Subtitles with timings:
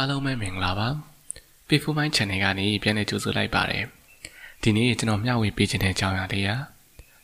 [0.00, 0.88] အားလုံးပဲမင်္ဂလာပါ
[1.68, 3.84] P4 Mind Channel ကနေပြန်လည်ကြိုဆိုလိုက်ပါတယ်
[4.62, 6.50] ဒီနေ့ကျွန်တော်မျှဝေပေးခြင်းတဲ့အကြောင်းအရာလေးက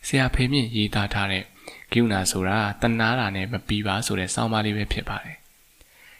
[0.06, 1.44] ဆရာဖေမြင့်ရေးသားထားတဲ့
[1.92, 5.36] ကိူနာဆိုတာတနာတာနဲ့မပြီးပါဆိုတဲ့စောင်းပါလေးပဲဖြစ်ပါတယ်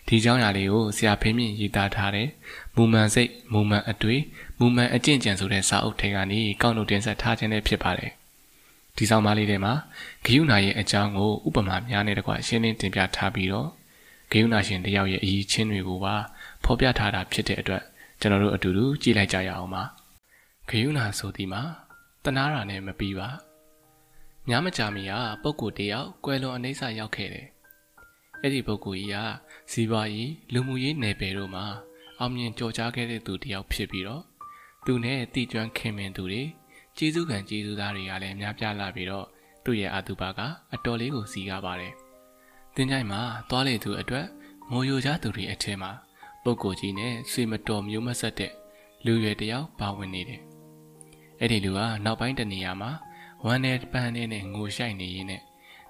[0.07, 2.29] ဒီအကြောင်းအရာလေးကိုဆရာဖေမြင့်ရေးသားထားတဲ့
[2.77, 4.21] မူမှန်စိတ်မူမှန်အတွေ့
[4.59, 8.11] မူမှန်အကျင့်ကြံဆိုတဲ့စာအုပ်ထဲကနေကောက်နှုတ်တင်ဆက်ထားခြင်းလည်းဖြစ်ပါတယ်
[8.97, 9.73] ဒီဆောင်ပါလေးထဲမှာ
[10.25, 13.69] ဂယုဏရဲ့အကြောင်းကိုဥပမာများနဲ့တကွရှင်းလင်းတင်ပြထားပြီးတော့
[14.31, 16.15] ဂယုဏရှင်တယောက်ရဲ့အရေးချင်းတွေကိုပါ
[16.65, 17.83] ဖော်ပြထားတာဖြစ်တဲ့အတွက်
[18.21, 19.83] ကျွန်တော်တို့အတူတူကြည့်လိုက်ကြရအောင်ပါ
[20.69, 21.63] ဂယုဏဆိုဒီမှာ
[22.25, 23.29] တနာတာနဲ့မပြီးပါ
[24.49, 27.47] များမကြာမီကပုပ်ကိုတယောက်ကွယ်လွန်အနေဆာရောက်ခဲ့တယ်
[28.41, 29.17] အဲ့ဒီပုပ်ကိုကြီးက
[29.73, 31.65] စီးပွားရေးလူမှုရေးနယ်ပယ်တို့မှာ
[32.19, 34.23] အောင်မြင်ကြော်ကြားခဲ့တဲ့သူတယောက်ဖြစ်ပြီးတော့
[34.85, 36.43] သူနဲ့တည်ကျွမ်းခင်မင်သူတွေ
[36.97, 39.27] ကျေးဇူးခံကျေးဇူးသားတွေကလည်းများပြားလာပြီးတော့
[39.65, 40.41] သူ့ရဲ့အတူပါက
[40.75, 41.93] အတော်လေးကိုစီးကားပါတယ်။
[42.75, 44.27] တင်းကြိုင်မှာသွားလေသူအတွက်
[44.71, 45.91] မိုးယိုကြသူတွေအထက်မှာ
[46.45, 48.53] ပုပ်ကိုကြီးနဲ့ဆွေမတော်မျိုးမဆက်တဲ့
[49.05, 50.41] လူရွယ်တယောက်ပါဝင်နေတယ်။
[51.41, 52.91] အဲ့ဒီလူကနောက်ပိုင်းတနေရာမှာ
[53.45, 55.43] ဝမ်းနဲ့ပန်းနဲ့နဲ့ငိုရှိုက်နေရင်းနဲ့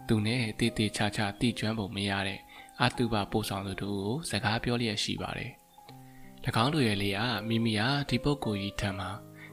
[0.08, 2.40] သူနဲ့တေးသေးချာချာတိကျွမ်းပုံမရတဲ့
[2.80, 5.52] အတုပပို့ဆောင်သူတို့ကိုစကားပြောလျက်ရှိပါတယ်။၎
[6.62, 9.10] င်းတို့ရဲ့လေကမိမိဟာဒီပုပ်ကိုကြီးထံမှာ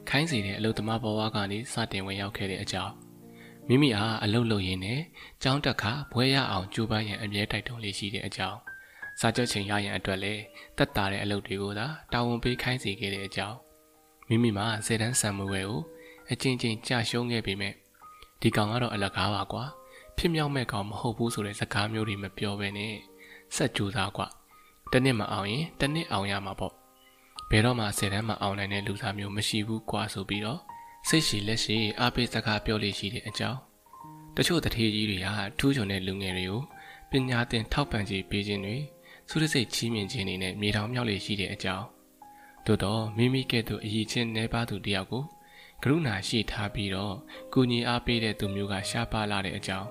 [0.08, 2.94] ခိုင်းစေတဲ့အလုသမားဘဝကနေစတင်ဝင်ရောက်ခဲ့တဲ့အကြောင်း
[3.68, 5.00] မိမိအားအလုလုပ်ရင်းနဲ့
[5.42, 8.58] ကြောင်းတက်ခါဘွဲရအောင်ကြိုးပမ်းရန်အမြဲတိုက်တွန်းလေးရှိတဲ့အကြောင်း
[9.20, 10.42] စာချုပ်ချိန်ရရန်အတွက်လည်း
[10.78, 13.56] တက်တာတဲ့အလုပ်တွေကိုသာတာဝန်ပေးခိုင်းစေခဲ့တဲ့အကြောင်း
[14.28, 15.80] မိမိမှာစေတန်းဆံမွေကို
[16.30, 17.74] အချင်းချင်းကြာရှုံးခဲ့ပေမဲ့
[18.40, 19.64] ဒီကောင်ကတော့အလကားပါကွာ
[20.16, 22.94] ဖြစ်မြောက်မဲ့ကောင်မဟုတ်ဘူးဆိုတဲ့စကားမျိုးတွေမပြောဘဲနဲ့
[23.56, 24.26] ဆက်ကြိုးစားကွာ
[24.92, 26.74] တနစ်မအောင်ရင်တနစ်အောင်ရမှာပေါ့
[27.50, 30.60] ဘယ်တော့မှစေတန်းမအောင်နိုင်တဲ့လူသားမျိုးမရှိဘူးကွာဆိုပြီးတော့
[31.08, 33.58] စိတ်ရှိလက်ရှိအားပေးစကားပြောလို့ရှိတဲ့အကြောင်း
[34.36, 36.62] တချို့တထေးကြီးတွေဟာထူးချွန်တဲ့လူငယ်တွေကို
[37.10, 38.76] ပညာသင်ထောက်ပံ့ခြင်းပေးခြင်းတွေ
[39.34, 41.86] ဆုရစိတ်ချီးမြှင့်ခြင်းတွေနဲ့မြေတောင်မြောက်လေရှိတဲ့အကြောင်း
[42.66, 45.24] သို့တော့မိမိကဲ့သို့အရေးချင်းနေပါသူတယောက်ကို
[45.82, 47.14] ကရုဏာရှိထားပြီးတော့
[47.52, 49.88] ကုညီအားပေးတဲ့သူမျိုးကရှားပါလာတဲ့အကြောင်း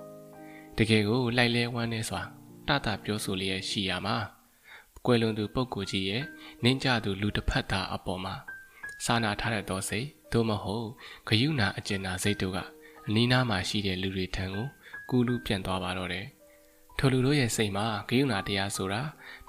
[0.77, 2.21] တကယ်ကိုလိုက်လဲဝမ်းနေစွာ
[2.67, 4.17] တတာပြောဆိုလျက်ရှိရမှာ
[5.05, 6.23] ကွယ်လွန်သူပုဂ္ဂိုလ်ကြီးရဲ့
[6.63, 8.35] နင်းကြသူလူတစ်ဖက်သားအပေါ်မှာ
[9.05, 10.87] စာနာထားတဲ့သောစိတ်သို့မဟုတ်
[11.27, 12.59] ဂယုဏအကျဉ်းနာစိတ်တို့က
[13.07, 14.67] အနီးနားမှာရှိတဲ့လူတွေထံကို
[15.09, 16.27] ကူးလူပြန့်သွားပါတော့တယ်
[17.03, 19.01] ထိုလူတို့ရဲ့စိတ်မှာဂယုဏတရားဆိုတာ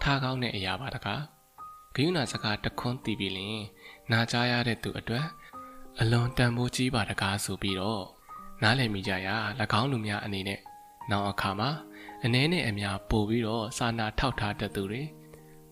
[0.02, 1.22] ထားကောင်းတဲ့အရာပါတကား
[1.94, 3.60] ဂယုဏစကားတခွန်းတီးပြီးလင်
[4.10, 5.26] နာကြားရတဲ့သူအတွက်
[6.00, 8.04] အလွန်တန်ဖိုးကြီးပါတကားဆိုပြီးတော့
[8.62, 9.36] နားလည်မိကြရာ၎
[9.80, 10.60] င်းလူများအနေနဲ့
[11.10, 11.70] နောက်အခါမှာ
[12.24, 15.02] အနည်းနဲ့အများပို့ပြီးတော့စာနာထောက်ထားတတ်သူတွေ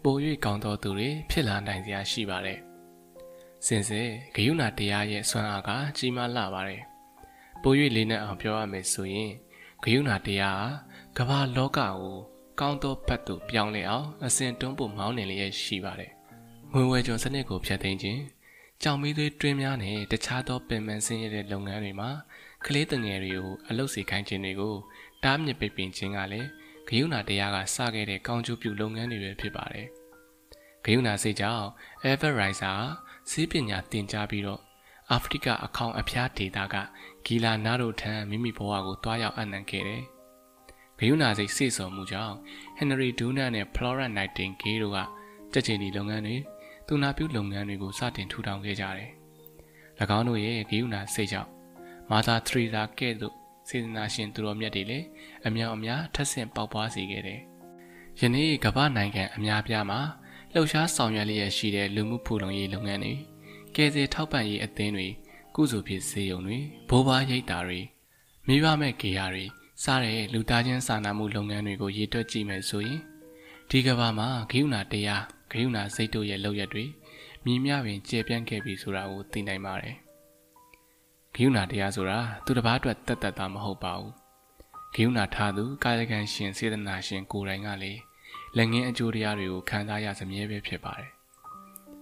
[0.03, 2.59] ပို၍ကောင်းသောသူတွေဖြစ်လာနိုင်စရာရှိပါတယ်။
[3.67, 6.83] စင်စစ်ဂယုဏတရားရဲ့ဆွမ်းအားကကြီးမားလာပါတယ်။
[7.63, 9.33] ပို၍လေးနက်အောင်ပြောရမယ်ဆိုရင်
[9.83, 10.65] ဂယုဏတရားက
[11.23, 11.95] ကမ္ဘာလောကကို
[12.61, 16.13] ကောင်းသောဘက်သို့ပြောင်းလဲအောင်အစဉ်တွန်းပို့မောင်းနေလျက်ရှိပါတယ်။
[16.73, 18.21] ငွေဝယ်ကျွန်စနစ်ကိုဖျက်သိမ်းခြင်း
[18.83, 22.11] ကြောင်မီးသွေးတွင်းများနဲ့တခြားသောပင်ပန်းဆင်းရဲတဲ့လုပ်ငန်းတွေမှာ
[22.67, 24.75] ကလေးတငယ်တွေကိုအလုပ်စီခိုင်းခြင်းတွေကို
[25.25, 26.49] တားမြစ်ပိတ်ပင်ခြင်းကလည်း
[26.89, 29.87] ဂယုဏတရားကစခဲ့တဲ့ကောင်းကျိုးပြုလုပ်ငန်းတွေပဲဖြစ်ပါတယ်။
[30.85, 31.67] ဂယုဏစိတ်ကြောင့်
[32.11, 32.79] Ever Riser
[33.31, 34.61] စီးပညာသင်ကြားပြီးတော့
[35.11, 36.77] အာဖရိကအခေါင်အဖျားဒေတာက
[37.25, 40.05] ဂီလာနာတို့ထံမိမိဘဝကိုတွားရောက်အနံ့ခဲ့တယ်။
[41.01, 42.37] ဂယုဏစိတ်စိတ်ဆော်မှုကြောင့်
[42.79, 44.99] Henry Dunant နဲ့ Florence Nightingale တို့က
[45.53, 46.37] ကြက်ချင်ဒီလုပ်ငန်းတွေ
[46.87, 49.11] သူနာပြုလုပ်ငန်းတွေကိုစတင်ထူထောင်ခဲ့ကြတယ်။၎
[50.19, 51.51] င်းတို့ရဲ့ဂယုဏစိတ်ကြောင့်
[52.11, 53.35] မာသာထရီသာကဲ့သို့
[53.69, 55.07] စေတနာရှင်သူတော်မြတ်တွေလည်း
[55.47, 57.41] အမြောက်အများထပ်ဆင့်ပေါက်ပွားစေခဲ့တယ်။
[58.21, 60.01] ယနေ့ကမ္ဘာနိုင်ငံအများပြားမှာ
[60.53, 63.15] လှုပ်ရှားဆောင်ရွက်လျက်ရှိတဲ့လူမှုဖူလုံရေးလုပ်ငန်းတွေ
[63.77, 65.09] ကယ်ဆယ်ထောက်ပံ့ရေးအသင်းတွေ
[65.55, 67.81] ကုစုဖြစ်စေုံတွေဘိုးဘွားရိပ်တာတွေ
[68.47, 69.47] မိဘမဲ့ကေယာတွေ
[69.85, 73.01] စတဲ့လူသားချင်းစာနာမှုလုပ်ငန်းတွေကိုရည်တွက်ကြည့်မယ်ဆိုရင်
[73.71, 76.85] ဒီကဘာမှာဂိယူနာတရားဂိယူနာစိတ်တို့ရဲ့လောက်ရက်တွေ
[77.45, 79.97] မြင်မြပင်ကျေပြန့်ခဲ့ပြီဆိုတာကိုသိနိုင်ပါတယ်။
[81.35, 84.13] ဂိယူနာတရားဆိုတာသူတစ်ပါးအတွက်တတ်တတ်တာမဟုတ်ပါဘူး
[84.95, 87.93] ဂိယူနာထားသူကာယကံရှင်စေတနာရှင်ကိုယ်တိုင်ကလေ
[88.57, 91.11] လက်ငင်းအကျိုးတရားတွေကိုခံစားရစမြဲပဲဖြစ်ပါတယ်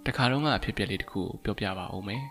[0.06, 2.22] တခါတော့ကအဖြစ်ပြက်လေးတစ်ခုကိုပြောပြပါဦးမယ်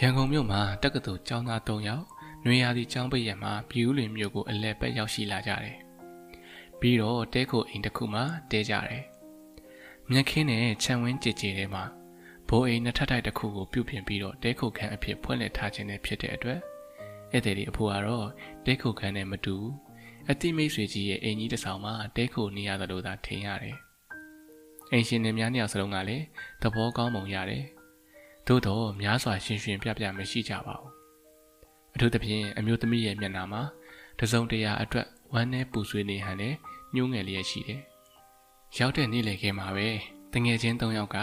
[0.00, 2.04] ရန်ကုန်မြို့မှာတက္ကသိုလ်ကျောင်းသား၃ယောက်
[2.44, 5.76] နွေရာသီကျောင်းပိတ်ရမှာပြည်ဦးလွင်မြို့ကိုအလဲပတ်ရောက်ရှိလာကြတယ်
[6.80, 9.02] ပြီးတော့တဲခိုအိမ်တစ်ခုမှာတဲကြတယ်
[10.10, 11.84] မြက်ခင်းနဲ့ခြံဝင်းကြည်ကြည်ထဲမှာ
[12.48, 16.60] ဘိုးအိမ်နှစ်ထပ်တိုက်တစ်ခုကိုပြုပြင်ပြီးတော့တဲခုတ်ခန်းအဖြစ်ဖွင့်လှစ်ထားခြင်းနဲ့ဖြစ်တဲ့အတွက်
[17.32, 18.26] ဧည့်သည်တွေအဖိုးကတော့
[18.66, 19.56] တဲခုတ်ခန်းနဲ့မတူ
[20.30, 23.76] အတိမိတ်ဆွေကြီးရဲ့အိမ်ကြီးတစ်ဆောင်မှာတဲခုတ်နေရသလိုသာထင်ရတယ်။
[24.92, 26.24] အိမ်ရှင်တွေများနှစ်ယောက်စလုံးကလည်း
[26.62, 27.64] သဘောကောင်းပုံရတယ်။
[28.46, 30.92] သို့တော့များစွာရှင်ရှင်ပြပြမရှိကြပါဘူး။
[31.94, 33.62] အထူးသဖြင့်အမျိုးသမီးရဲ့မျက်နှာမှာ
[34.18, 36.54] တစုံတရာအတွက်ဝမ်းနဲ့ပူဆွေးနေဟန်နဲ့
[36.94, 37.80] ညှိုးငယ်လျက်ရှိတယ်။
[38.78, 39.88] ရောက်တဲ့နေ့လေခင်းမှာပဲ
[40.32, 41.16] တငယ်ချင်း၃ယောက်က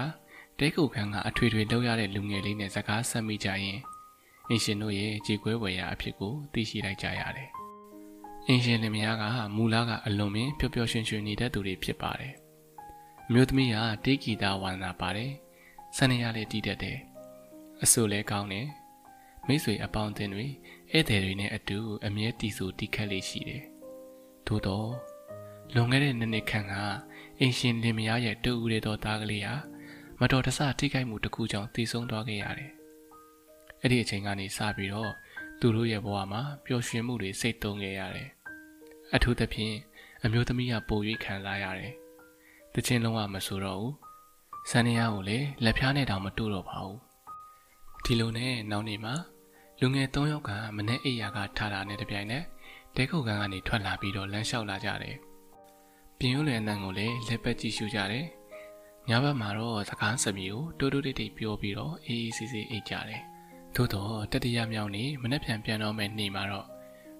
[0.60, 3.80] တဲခုခန်းကအထွေထွေလောက်ရတဲ့လူငယ်လေးနဲ့စကားဆက်မိကြရင်
[4.50, 7.50] အင်ရှင်တို့ရဲ့ကြေကွဲဝယ်ရာအဖြစ်ကိုသိရှိလိုက်ကြရတယ်။
[8.48, 9.24] အင်ရှင်လင်မယားက
[9.56, 12.34] မူလကအလွန်ပင်ပျော်ပျော်ရွှင်ရွှင်နေတဲ့သူတွေဖြစ်ပါတယ်။
[13.32, 15.32] မြို့သမီးကတေးဂီတာဝါနာပါတယ်။
[15.98, 16.98] ဆန္ဒရလေးတီးတတ်တယ်။
[17.84, 18.68] အဆိုလဲကောင်းတယ်။
[19.48, 20.46] မိတ်ဆွေအပေါင်းအသင်းတွေ
[20.92, 23.64] ဧည့်သည်တွေနဲ့အတူအမြဲတည်ဆူတီးခတ်လေးရှိတယ်။
[24.48, 24.90] သို့တော့
[25.74, 26.74] လွန်ခဲ့တဲ့နှစ်နှစ်ခန့်က
[27.40, 29.56] အင်ရှင်လင်မယားရဲ့တူဦးရသောသားကလေးဟာ
[30.20, 32.72] မတော်တဆထိခိုက်မှုတစ်ခုကြောင့်တည်ဆုံးသွားခဲ့ရတယ်။
[33.82, 35.12] အဲ့ဒီအချိန်ကနေစပြီးတော့
[35.60, 38.30] သူတို့ရဲ့ဘဝမှာပျော်ရွှင်မှုတွေစိတ်သုံးခဲ့ရတယ်။
[39.16, 39.76] အထူးသဖြင့်
[40.24, 41.94] အမျိုးသမီးကပို၍ခံစားရတယ်။
[42.74, 43.94] တချင်းလုံးဝမဆိုတော့ဘူး။
[44.70, 46.98] စန္ဒယာကိုလည်းလက်ဖြားနဲ့တောင်မတူတော့ပါဘူး။
[48.06, 49.16] ဒီလိုနဲ့နောက်နေ့မှာ
[49.82, 52.44] လူငယ်၃ယောက်ကမနေ့အိယာကထားတာနဲ့တပြိုင်နက်
[52.96, 55.16] တဲခုတ်ကန်ကနေထွက်လာပြီးတော့လမ်းလျှောက်လာကြတယ်။
[56.20, 58.26] ပြင်ရိုးလွယ်အနံကိုလည်းလက်ပတ်ကြည့်ရှုကြတယ်။
[59.10, 63.22] ညဘက်မှာတော့စကားစမီကိုတိုးတိုးတိတ်တိတ်ပြောပြီးတော့အေးအေးဆေးဆေးအိတ်ကြတယ်။
[63.76, 66.68] သို့တော့တတိယမြောက်နေ့မနေ့ပြန်ပြန်တော့မဲ့နေ့မှာတော့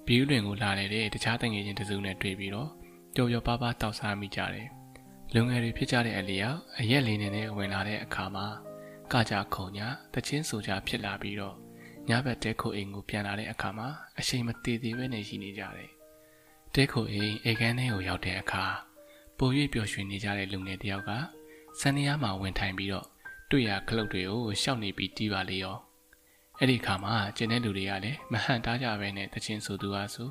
[0.06, 2.70] ဘီယူလွင်ကိုလာတဲ့တခြားတငယ်ချင်းတစုနဲ့တွေ့ပြီးတော့
[3.16, 4.68] ကြော်ကြော်ပါးပါးတောက်စားမိကြတယ်။
[5.34, 8.48] လူငယ်တွေဖြစ်ကြတဲ့အလျောက်အရက်လေးနေနဲ့ဝင်လာတဲ့အခါမှာ
[9.12, 11.67] ကကြခုံညာတချင်းဆိုကြဖြစ်လာပြီးတော့
[12.10, 13.88] ညဘက်တဲခိုအိမ်ကိုပြန်လာတဲ့အခါမှာ
[14.20, 15.90] အချိန်မတည်သေးပဲနေရှိနေကြတယ်။
[16.76, 18.64] တဲခိုအိမ်အိမ်ခန်းထဲကိုရောက်တဲ့အခါ
[19.38, 21.12] ပို၍ပျော်ရွှင်နေကြတဲ့လူငယ်တယောက်က
[21.80, 23.08] စန္ဒယာမှာဝင်ထိုင်ပြီးတော့
[23.52, 25.78] တွေ့ရခလုတ်တွေကိုရှောက်နေပြီးတီးပါလေရော
[26.60, 30.30] အဲ့ဒီခါမှာကျင်တဲ့လူတွေကလည်းမဟန်တားကြပဲနဲ့တချင်းဆိုသူအားဆို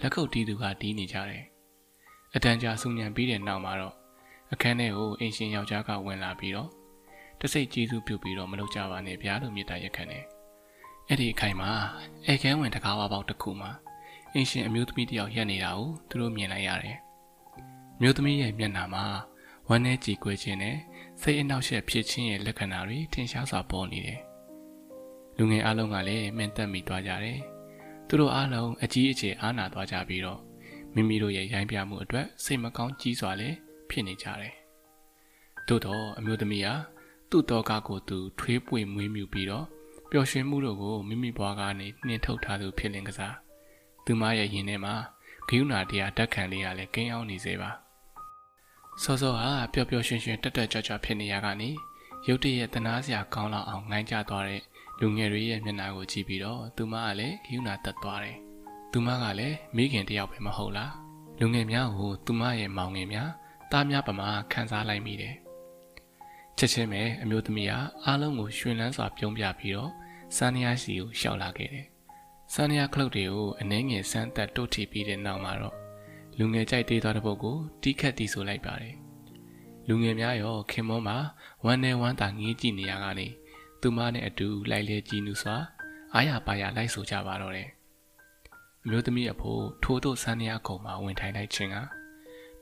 [0.00, 1.44] လက်ခုပ်တီးသူကတီးနေကြတယ်
[2.34, 3.94] အတန်ကြာဆူညံပြီးတဲ့နောက်မှာတော့
[4.52, 6.70] အခန်းထဲကိုအင်ရှင်ယောက်ျားကဝင်လာပြီးတော့
[7.40, 10.24] တစိတ်ကျေးဇူးပြုပြီးတော့မလုပ်ကြပါနဲ့ဗျာလို့မေတ္တာရက်ခံတယ်
[11.12, 11.70] အဲ့ဒီအခိုင်မှာ
[12.26, 13.70] အဲကန်းဝင်တကားဝါပေါက်တစ်ခုမှာ
[14.34, 16.96] အင်ရှင်အမျိုးသမီးတယောက်ရက်နေတာကိုသူတို့မြင်လိုက်ရတယ်
[18.00, 19.04] မျိုးသမီးရဲ့မျက်နှာမှာ
[19.68, 20.76] ဝမ်းနည်းကြည်ကွယ်ခြင်းနဲ့
[21.20, 24.20] စိတ်အနှောက်အယှက်ဖြစ်ခြင်းရဲ့လက္ခဏာတွေထင်ရှားစွာပေါ်နေတယ်။
[25.36, 27.38] လူငယ်အလုံးကလည်းမင်းသက်မိသွားကြတယ်။
[28.08, 30.40] သူတို့အလုံးအကြီးအကျယ်အားနာသွားကြပြီးတော့
[30.94, 33.56] မိမိတို့ရဲ့ရိုင်းပြမှုအတွက်စိတ်မကောင်းကြီးစွာလည်း
[33.90, 34.54] ဖြစ်နေကြတယ်။
[35.68, 36.74] သို့တော့အမျိုးသမီးဟာ
[37.30, 39.66] သူ့တော်ကကိုသူထွေးပွေမွေးမြူပြီးတော့
[40.10, 43.34] ပျော်ရွှင်မှုတို့ကိုမိမိဘွားကနေနှင်ထုတ်ထားသူဖြစ်လင်ကစား
[44.04, 44.94] သူမရဲ့ရင်ထဲမှာ
[45.48, 47.70] ဂိူးနာတရားတက်ခံလေးရလဲကိန်းအောင်နေစေပါ။
[49.02, 51.70] စောစောဟာပျော်ပျော်ရွှင်ရွှင်တက်တက်ကြွကြွဖြစ်နေရကနေ
[52.26, 54.62] ရုတ်တရက်တနာစရာကောင်းလောက်အောင်ငိုင်းကြသွားတဲ့
[55.00, 58.36] လူငယ်တွေရဲ့မျက်နှာကိုကြည့်ပြီးတော့သူမကလည်းဂိူးနာတက်သွားတယ်။
[58.92, 60.90] သူမကလည်းမိခင်တယောက်ပဲမဟုတ်လား။
[61.40, 63.30] လူငယ်များကိုသူမရဲ့မောင်ငယ်များ
[63.72, 65.34] တားများပမာခံစားလိုက်မိတယ်။
[66.58, 67.72] ချက်ချင်းပဲအမျိုးသမီးက
[68.04, 69.90] အားလုံးကိုရွှင်လန်းစွာပြုံးပြပြီးတော့
[70.36, 71.86] စန္ဒယာစီကိုရှောက်လာခဲ့တယ်။
[72.54, 75.76] စန္ဒယာခလုတ်တွေကိုအနှဲငယ်ဆန်းသက်တို့ထိပြီးတဲ့နောက်မှာတော့
[76.38, 78.96] လူငယ်ကြိုက်တေးသွားတဲ့ပုတ်ကိုတီးခတ်တီးဆိုလိုက်ပါတယ်
[79.88, 81.16] လူငယ်များရောခင်မောမှာ
[81.64, 83.28] ဝမ်းနဲ့ဝမ်းသာငေးကြည့်နေရကနေ
[83.80, 85.56] သူမနဲ့အတူလိုက်လေကြည်နူစွာ
[86.14, 87.68] အားရပါရလိုက်ဆိုကြပါတော့တယ်
[88.84, 91.76] အမျိုးသမီးအဖိုးထိုးတို့ဆန်းနေရခုံမှာဝင်ထိုင်လိုက်ခြင်းက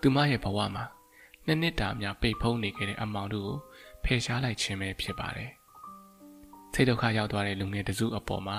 [0.00, 0.84] သူမရဲ့ဘဝမှာ
[1.46, 3.56] နှစ်နှစ်တာများပိတ်ဖုံးနေခဲ့တဲ့အမောင်တို့ကို
[4.04, 5.57] ဖယ်ရှားလိုက်ခြင်းပဲဖြစ်ပါတယ်
[6.74, 8.58] စိတ်ဒုက္ခရောက်သွားတဲ့လူငယ်တစုအပေါ်မှာ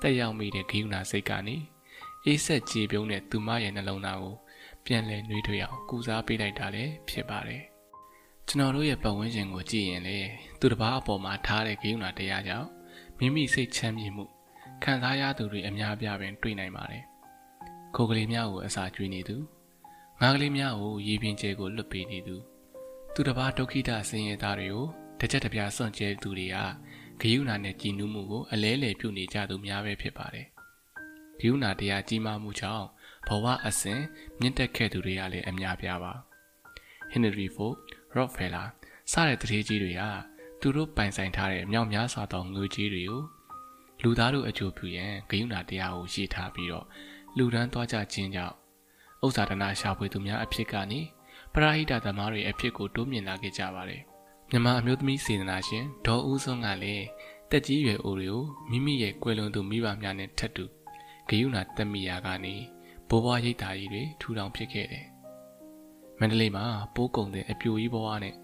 [0.00, 1.56] တက်ရောက်မိတဲ့ဂိယူနာစိတ်ကနေ
[2.24, 4.36] အေးဆက်ကြည်ပြုံးတဲ့သူမရဲ့နှလုံးသားကို
[4.86, 7.62] ပြန်လဲနှွေးထွေးအောင်ကူစားပေးလိုက်တာလည်းဖြစ်ပါတယ်
[8.48, 10.18] ကျွန်တော်တို့ရဲ့ပတ်ဝန်းကျင်ကိုကြည့်ရင်လေ
[10.60, 12.68] သူတစ်ပါးအပေါ်မှာထားတဲ့ဂိမ်းနာတရားကြောင့်
[13.18, 14.24] မိမိစိတ်ချမ်းမြေ့မှု
[14.82, 17.04] ခံစားရသူတွေအများပြားပင်တွေ့နိုင်ပါတယ်
[17.94, 19.36] ခိုးကလေးများကိုအစာကျွေးနေသူ
[20.20, 22.36] ငါးကလေးများကိုရေပြင်ကျဲကိုလွတ်ပေးနေသူ
[23.14, 24.86] သူတစ်ပါးဒုက္ခိတဆင်းရဲသားတွေကို
[25.20, 26.56] တစ်ချက်တစ်ပြားစွန့်ကြဲသူတွေက
[27.22, 30.46] ဂယုဏနဲ့ကြည်နူးမှုကိုအလဲလှယ်ပြုနေကြသူများပဲဖြစ်ပါတယ်
[31.38, 32.86] ဂယုဏတရားကြီးမားမှုကြောင့်
[33.28, 34.00] ဘဝအစဉ်
[34.40, 36.12] မြင့်တက်ခဲ့သူတွေကလည်းအများပြားပါ
[37.10, 37.74] ဟင်နရီဖို့
[38.14, 38.62] ရော့ဖယ်လာ
[39.12, 40.02] စတဲ့တတိကြီးတွေက
[40.60, 43.22] သူတို့ပိုင်ဆိုင်ထားတဲ့မြောက်များစွာသောငွေကြီးတွေကို
[44.02, 46.86] လူသားတို့အကျိုးပြုရန်ဂယုဏတရားကိုရှိထားပြီးတော့
[47.36, 48.54] လူဒန်းသွားကြခြင်းကြောင့်
[49.24, 51.00] ဥစ္စာဒနာရှာဖွေသူများအဖြစ်ကနေ
[51.52, 54.02] ပရာဟိတသမားတွေအဖြစ်ကိုတိုးမြင့်လာခဲ့ကြပါတယ်
[54.54, 57.06] မြန်မာအမျိုးသမီးစေတနာရှင်ဒေါ်ဦးစွန်းကလည်း
[57.50, 60.64] တက်ကြီးရွယ်အိုတွေကိုမိမိရဲ့ကွယ်လွန်သူမိဘများနဲ့ထပ်တူ
[61.28, 62.54] ဂယုဏတက်မိယာကနေ
[63.08, 65.06] ဘိုးဘွားရိတ်တာကြီးတွေထူထောင်ဖြစ်ခဲ့တယ်။
[66.18, 68.34] မန္တလေးမှာပိုးကုံတဲ့အပြိုကြီးဘဝနဲ့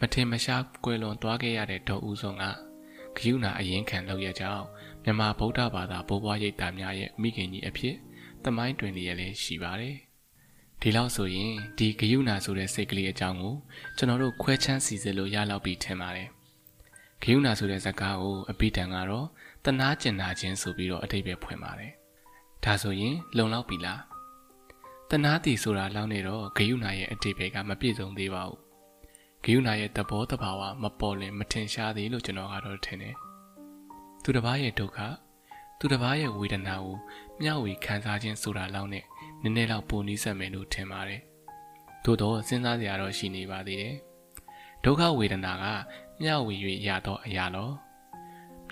[0.00, 2.44] မထင်မရှားကွယ်လွန်သွားခဲ့ရတဲ့ဒေါ်ဦးဆုံးက
[3.16, 4.64] ဂယုဏအရင်ခံလောက်ရကြောင်း
[5.02, 7.94] မြန်မာဗုဒ္ဓဘာသာဘိုးဘွားရိတ်တာများရဲ့မိခင်ကြီးအဖြစ်
[8.44, 9.96] သမိုင်းတွင်ရလည်းရှိပါတယ်။
[10.80, 13.54] ဒီလောက်ဆိုရင်ဒီဂယုဏဆိုတဲ့စိတ်ကလေးအကြောင်းကို
[13.96, 16.28] ကျွန်တော်တို့ခွဲချမ်းစီစစ်လို့ရလောက်ပြီထင်ပါတယ်။
[17.22, 19.26] ဂယုဏဆိုတဲ့ဇာတ်ကားကိုအပိတန်ကတော့
[19.64, 21.92] တနာကျင်နာခြင်းဆိုပြီးတော့အတိတ်ပဲဖွင့်ပါတယ်
[22.64, 24.00] ဒါဆိုရင်လုံလောက်ပြီလား
[25.10, 28.58] တနာတီဆိုတာလောက်နေတော့ဂယုနာရဲ့အတိပ္ပယ်ကမပြည့်စုံသေးပါဘူး
[29.44, 33.14] ဂိယူနာရဲ့သဘောတဘာဝမပေါ်လင်မထင်ရှားသေးလို့ကျွန်တော်ကတော့ထင်တယ်
[34.22, 34.98] သူတစ်ပါးရဲ့ဒုက္ခ
[35.78, 36.96] သူတစ်ပါးရဲ့ဝေဒနာကို
[37.40, 39.04] မျှဝေခံစားခြင်းဆိုတာလောက်နဲ့
[39.42, 41.20] နည်းနည်းတော့ပိုနီးစပ်မယ်လို့ထင်ပါတယ်
[42.04, 43.96] သို့တော့စဉ်းစားစရာတော့ရှိနေပါသေးတယ်
[44.84, 45.64] ဒုက္ခဝေဒနာက
[46.22, 46.54] မျှဝေ၍
[46.88, 47.70] ရသောအရာလော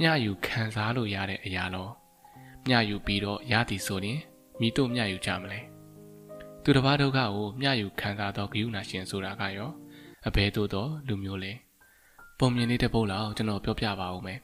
[0.01, 1.89] မျှယူခံစားလို့ရတဲ့အရာလော
[2.69, 4.19] မျှယူပြီးတော့ရသည်ဆိုရင်
[4.61, 5.61] မိတို့မျှယူကြမလဲ
[6.63, 9.71] သူတစ်ပါးဒုက္ခကိုမျှယူခံစားသောဂိယူနာရှင်ဆိုတာကရော
[10.27, 11.53] အဘဲသို့သောလူမျိုးလဲ
[12.39, 14.39] ပုံမြင်လေးတစ်ပုဒ်လောက်ကျွန်တော်ပြောပြပါဦးမယ်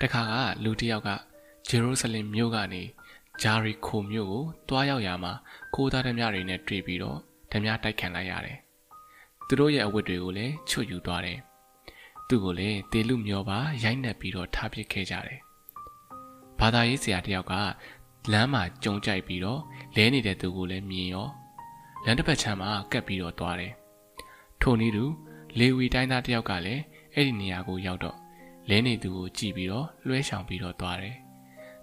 [0.00, 1.10] တခါကလူတစ်ယောက်က
[1.68, 2.82] ဂျေရုဆလင်မြို့ကနေ
[3.42, 5.32] ဂျာရီခိုမြို့ကိုတွားရောက်ရမှာ
[5.74, 7.18] ခိုးသားဓမြတွေနဲ့တွေ့ပြီးတော့
[7.52, 8.58] ဓမြတိုက်ခံလိုက်ရတယ်
[9.46, 11.38] သူတို့ရဲ့အဝတ်တွေကိုလည်းချွတ်ယူသွားတယ်
[12.28, 15.40] သူ့ကိုလည်းတေလူမျောပါရိုက်နှက်ပြီးတော့ထားပစ်ခဲ့ကြတယ်
[16.58, 17.54] ဘာသာရေးဆရာတယောက်က
[18.32, 19.60] လမ်းမှာကြုံကြိုက်ပြီးတော့
[19.96, 21.28] လဲနေတဲ့သူကိုလည်းမြင်ရော
[22.04, 23.72] လမ်းတစ်ဖက်ခြမ်းမှာကပ်ပြီးတော့သွားတယ်
[24.60, 25.04] ထိုနည်းတူ
[25.58, 26.82] လေဝီတိုင်းသားတယောက်ကလည်း
[27.14, 28.16] အဲ့ဒီနေရာကိုရောက်တော့
[28.68, 31.16] လဲနေသူကိုကြည့်ပြီးတော့လွှဲချောင်ပြီးတော့သွားတယ်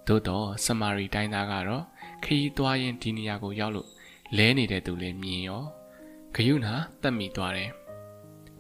[0.07, 1.83] သို့တော့စမာရီတိုင်းသားကတော့
[2.23, 3.89] ခရီးသွားရင်ဒီနေရာကိုရောက်လို့
[4.37, 5.63] လဲနေတဲ့သူလည်းမြင်ရော
[6.35, 7.69] ဂယုနာတက်မိသွားတယ်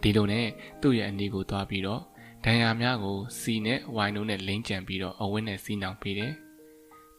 [0.01, 0.47] ဒီလိုနဲ့
[0.81, 2.01] သူ့ရဲ့အနီးကိုသွားပြီးတော့
[2.45, 6.33] ဒဏ်ရာများကိုစီနဲ့ဝိုင်တို့နဲ့လိမ့်ကြံပြီးတော့အဝင်းနဲ့စီးနှောင်ပေးတယ်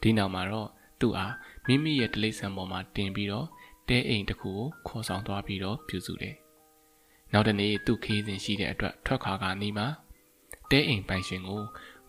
[0.01, 0.69] ဒီနောက်မှာတော့
[1.01, 1.33] သူ့အား
[1.67, 3.47] မိမိရဲ့တလိဆန်ပေါ်မှာတင်ပြီးတော့
[3.89, 6.35] တဲအိမ်တစ်ခုကိုခေါ်ဆောင်သွားပြီးတော့ပြုစုတယ်
[7.33, 9.85] နောက်တနေ့သူ့ခေးစဉ်ရှိတဲ့အတွက်ထွက်ခွာကနေမှ
[10.71, 11.63] တဲအိမ်ပိုင်ရှင်ကို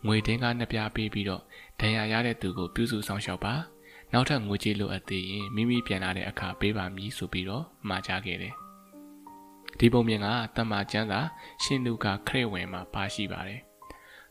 [0.07, 1.43] ငွေတင်းကားနှစ်ပြားပေးပြီးတော့
[1.81, 3.55] ဒဏ်ရာရတဲ့သူကိုပြုစုဆောင်ရှောက်ပါ
[4.13, 8.55] နောက်ထပ်ငွေကြေးလိုအပ်သေးရင်မိမိပြန်လာတဲ့အခါပေးပါမည်ဆိုပြီးတော့မှာကြားခဲ့တယ်
[9.79, 10.27] ဒီပုံမြင်က
[10.57, 11.21] တမ္မာကျမ်းစာ
[11.63, 13.61] ရှင်လူကခရစ်ဝင်မှာပါရှိပါတယ်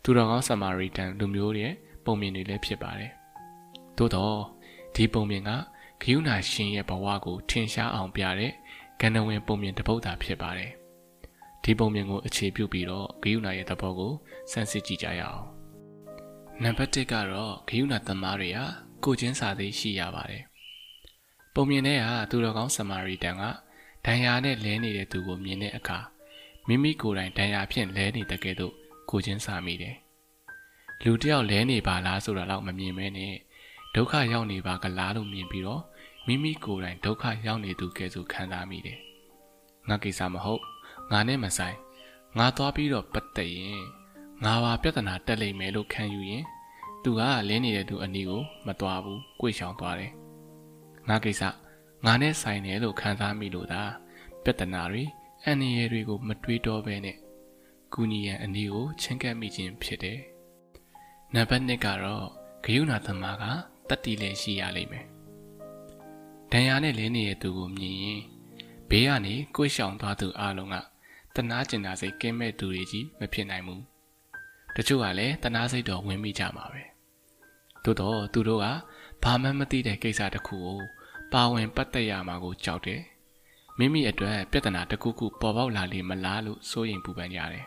[0.03, 1.73] သူတော်ကောင်းဆမာရီတန်လူမျိုးရဲ့
[2.05, 3.11] ပုံမြင်တွေလည်းဖြစ်ပါတယ်
[3.97, 4.37] သို့တော့
[4.95, 5.51] ဒီပုံမြင်က
[6.03, 8.51] ဂယုဏရှင်ရဲ့ဘဝကိုထင်ရှားအောင်ပြတဲ့
[9.01, 10.71] ကန္နဝင်ပုံမြင်တစ်ပုဒ်သာဖြစ်ပါတယ်
[11.63, 14.13] ဒီပုံမြင်ကိုအခြေပြုပြီးတော့ဂယုဏရဲ့သဘောကို
[14.51, 15.58] စမ်းစစ်ကြည့်ကြရအောင်
[16.63, 18.59] နံပါတ်1ကတော့ဂယုဏသမားတွေက
[19.03, 20.43] ကိုချင်းစာသိရှိရပါတယ်
[21.53, 23.43] ပုံမြင်တဲ့ဟာသူတော်ကောင်းဆမာရီတန်က
[24.05, 25.99] ဒဏ်ရာနဲ့လဲနေတဲ့သူကိုမြင်တဲ့အခါ
[26.67, 28.73] မိမိကိုယ်တိုင်ဒဏ်ရာဖြင့်လဲနေတဲ့ကဲ့သို့
[29.09, 29.95] ကိုချင်းစာမိတယ်
[31.03, 33.35] လူတယောက်လဲနေပါလားဆိုတာတော့မမြင်မဲနဲ့
[33.95, 35.83] ဒုက္ခရောက်နေပါကလားလို့မြင်ပြီးတော့
[36.27, 38.97] မိမိကိုယ်တိုင်ဒုက္ခရောက်နေသူကဲ့သို့ခံစားမိတယ်
[39.89, 40.63] ငါကိစ္စမဟုတ်
[41.11, 41.77] ငါနဲ့မဆိုင်
[42.37, 43.98] ငါသွားပြီးတော့ပတ်သက်ရင်
[44.43, 46.43] ငါပါပြဿနာတက်လိမ့်မယ်လို့ခံယူရင်
[47.03, 50.11] သူကလင်းနေတဲ့သူအနီးကိုမသွားဘူး၊ကြွေချောင်သွားတယ်
[51.07, 51.43] ငါကိစ္စ
[52.05, 53.81] ငါနဲ့ဆိုင်တယ်လို့ခံစားမိလို့သာ
[54.43, 55.03] ပြဿနာတွေ
[55.43, 57.17] အန္တရာယ်တွေကိုမတွေးတော့ဘဲနဲ့
[57.93, 60.19] ကုညီရန်အနီးကိုချင်းကပ်မိခြင်းဖြစ်တယ်
[61.33, 62.25] နံပါတ်1ကတော့
[62.63, 63.43] ဂယုဏသမားက
[63.89, 65.05] တတ်တည်လည်းရှိရလိမ့်မယ်
[66.51, 68.21] ဒဏ်ရာနဲ့လင်းနေတဲ့သူကိုမြင်ရင်
[68.89, 70.75] ဘေးကနေကိုယ်ရှောင်သွားသူအလုံးက
[71.35, 73.83] တနာကျင်တာစိတ်ကင်းမဲ့သူတွေကြီးမဖြစ်နိုင်ဘူး
[74.79, 76.83] တချို့ကလည်းတနာစိတ်တော်ဝင်မိကြမှာပဲ
[77.83, 78.65] သို့တော့သူတို့က
[79.23, 80.79] ဘာမှမသိတဲ့ကိစ္စတစ်ခုကို
[81.33, 83.01] ပါဝင်ပတ်သက်ရမှာကိုကြောက်တယ်
[83.77, 87.65] မိမိအတွက်ပြဿနာတစ်ခုခုပေါ်ပေါက်လာလေမလားလို့စိုးရိမ်ပူပန်ကြတယ်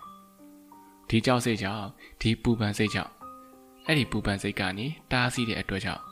[1.08, 1.86] ဒီကြောက်စိတ်ကြောင့်
[2.20, 3.12] ဒီပူပန်စိတ်ကြောင့်
[3.86, 6.02] အဲ့ဒီပူပန်စိတ်ကနေတားဆီးတဲ့အတွက်ကြောင့်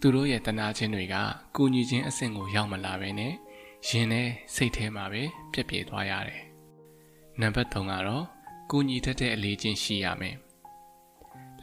[0.00, 1.16] သူတို့ရဲ့တနာချင်းတွေက
[1.56, 3.32] ကူညီခြင်းအဆင့်ကိုရောက်မလာပဲနဲ့
[3.88, 5.22] ရင်နဲ့စိတ်ထဲမှာပဲ
[5.52, 6.42] ပြက်ပြဲသွားရတယ်
[7.40, 8.35] နံပါတ်3ကတော့
[8.70, 10.36] ကူညီတတ်တဲ့အလေးချင်းရှိရမယ်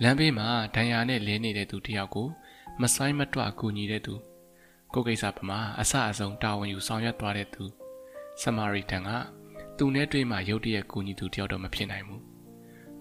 [0.01, 2.27] လမ်းဘေးမှာဒဏ်ရာနဲ့လဲနေတဲ့သူတယောက်ကို
[2.81, 4.15] မဆိုင်မတွကူညီတဲ့သူ
[4.93, 7.63] ကိုကိစ္စပမာအဆအဆုံးတာဝန်ယူဆောင်ရွက်သွားတဲ့သူ
[8.41, 9.09] ဆမာရီတန်က
[9.77, 12.23] သူနဲ့တွေ့မှရုတ်တရက်ကူညီသူတယောက်တော့မဖြစ်နိုင်ဘူး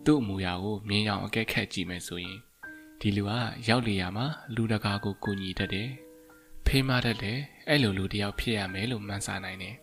[0.05, 2.39] သူ့အမူအရာကိုမြင်အောင်အကဲခတ်ကြည့်မယ်ဆိုရင်
[3.01, 3.33] ဒီလူက
[3.69, 5.89] ရောက်လေရမှာလူတကာကိုကူညီတတ်တယ်
[6.67, 9.77] ဖေးမတတ်တယ်အဲ့လိုလူတယောက်ဖြစ်ရမယ်လို့မှန်းဆနိုင်တယ်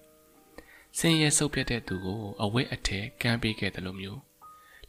[0.97, 4.19] ဆင်းရဲဆုပ်ပြတ်တဲ့သူကိုအဝတ်အထည်ကမ်းပေးခဲ့တယ်လို့မျိုး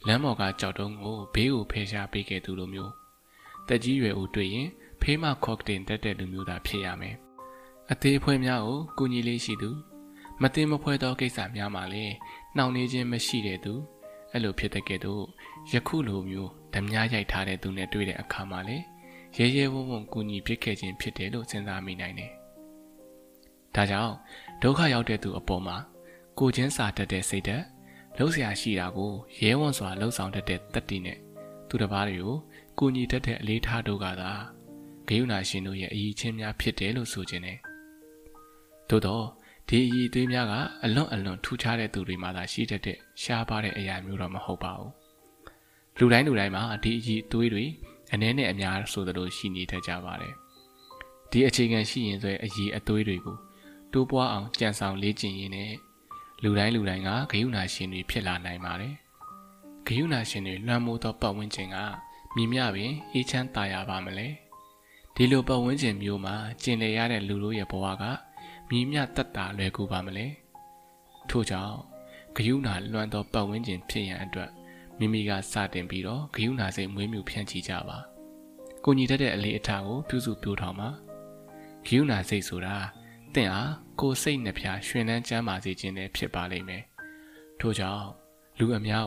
[0.07, 2.91] လမ်းပေါ်ကကြောက်တုံးကိုဘေးကိုဖယ်ရှားပေးခဲ့သူလိုမျိုး
[3.67, 4.69] တက်ကြီးရွယ်ဦးတွေ့ရင်
[5.01, 7.15] ဖေးမခေါကတင်တက်တဲ့လူမျိုးသာဖြစ်ရမယ်
[7.91, 9.71] အသေးအဖွဲများကိုကူညီလေးရှိသူ
[10.41, 12.13] မတင်မဖွဲသောကိစ္စများမှာလည်း
[12.55, 13.73] နှောင့်နှေးခြင်းမရှိတဲ့သူ
[14.31, 15.23] အဲ့လိုဖြစ်တဲ့ကဲ့သို့
[15.71, 18.77] ယခုလိုမျိုးဓမြရိုက်ထားတဲ့သူနဲ့တွေ့တဲ့အခါမှာလေ
[19.37, 22.31] ရဲရဲဝံ့ဝံ့ကူညီဖြစ်ခဲ့ခြင်းဖြစ်တယ်လို့စဉ်းစားမိနိုင်တယ်။
[23.75, 24.13] ဒါကြောင့်
[24.61, 25.77] ဒုက္ခရောက်တဲ့သူအပေါ်မှာ
[26.39, 27.65] ကိုချင်းစာတတ်တဲ့စိတ်ဓာတ်
[28.17, 29.11] လှုပ်ရှားရှိတာကို
[29.41, 31.17] ရဲဝံ့စွာလှုပ်ဆောင်တတ်တဲ့တတ္တိနဲ့
[31.69, 32.37] သူတစ်ပါးတွေကို
[32.77, 34.31] ကူညီတတ်တဲ့အလေးထားတို့ကသာ
[35.07, 37.57] ဂယုဏရှင်တို့ရဲ့အည်ချင်းများဖြစ်တယ်လို့ဆိုခြင်းနဲ့
[38.89, 39.25] သို့တော့
[39.69, 44.91] ဒီအည်သွေးများကအလွန်အလွန်ထူးခြားတဲ့သူတွေမှသာရှိတတ်တဲ့ရှားပါတဲ့အရာမျိုးတော့မဟုတ်ပါဘူး
[45.97, 47.65] လူတိုင်းလူတိုင်းမှာဒီအည်သွေးတွေ
[48.13, 50.33] အနည်းနဲ့အများဆိုသလိုရှိနေတတ်ကြပါတယ်
[51.31, 53.37] ဒီအခြေခံရှိရင်ဆိုအည်အသွေးတွေကို
[53.91, 55.71] တိုးပွားအောင်ကြံဆောင်လေ့ကျင့်ရင်းနဲ့
[56.43, 58.95] လူတိုင်းလူတိုင်းကဂယုဏရှင်တွေဖြစ်လာနိုင်ပါတယ်
[59.87, 61.77] ဂယုဏရှင်တွေလွှမ်းမိုးသောပတ်ဝန်းကျင်က
[62.35, 64.27] မြင်မြပင်အေးချမ်းသာရပါမလဲ
[65.15, 68.03] ဒီလိုပတ်ဝန်းကျင်မျိုးမှာကျင်လည်ရတဲ့လူတို့ရဲ့ဘဝက
[68.69, 70.25] မြင်မြတက်တာလွယ်ကူပါမလဲ
[71.29, 71.75] ထို့ကြောင့်
[72.35, 74.49] ဂယုဏလွှမ်းသောပတ်ဝန်းကျင်ဖြစ်ရန်အတွက်
[74.99, 77.97] မိမိကစတင်ပြီးတော့ဂယုဏစိတ်မွေးမြူဖြန့်ချီကြပါ
[78.83, 80.89] ကိုညီတတ်တဲ့အလေးအထားကိုပြုစုပြောထောင်ပါ
[81.85, 82.75] ဂယုဏစိတ်ဆိုတာ
[83.35, 86.83] တင့်အားကိုစိတ်နှပြရွှင်နှန်းချမ်းပါစေခြင်းနဲ့ဖြစ်ပါလိမ့်မယ်
[87.59, 88.05] ထို့ကြောင့်
[88.59, 89.05] လူအများ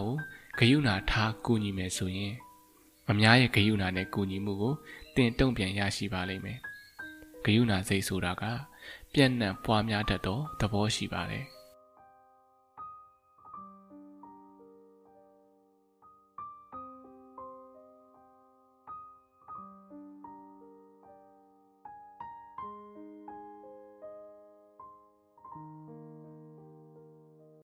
[0.58, 2.34] ကိုဂယုဏထားကူညီမယ်ဆိုရင်
[3.10, 4.74] အများရဲ့ဂယုဏနဲ့ကူညီမှုကို
[5.16, 6.58] တင်တုံ့ပြန်ရရှိပါလိမ့်မယ်
[7.44, 8.44] ဂယုဏစိတ်ဆိုတာက
[9.12, 11.44] ပြန့်နှံ့ပွားများတတ်သောသဘောရှိပါတယ်